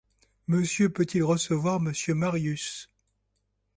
[0.47, 2.89] Monsieur peut-il recevoir monsieur Marius?